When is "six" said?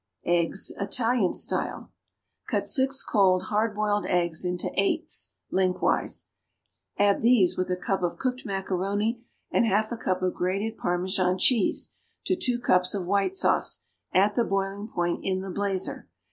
2.65-3.03